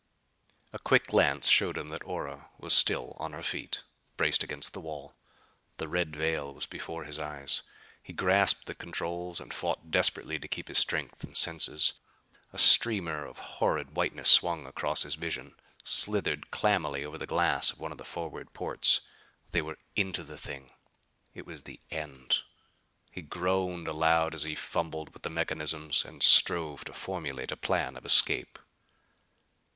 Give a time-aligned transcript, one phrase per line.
[0.73, 3.83] A quick glance showed him that Ora was still on her feet,
[4.17, 5.13] braced against the wall.
[5.77, 7.61] The red veil was before his eyes.
[8.01, 11.93] He grasped the controls, and fought desperately to keep his strength and senses.
[12.51, 15.53] A streamer of horrid whiteness swung across his vision;
[15.83, 19.01] slithered clammily over the glass of one of the forward ports.
[19.51, 20.71] They were into the thing!
[21.35, 22.39] It was the end!
[23.11, 27.95] He groaned aloud as he fumbled with the mechanisms and strove to formulate a plan
[27.95, 28.57] of escape.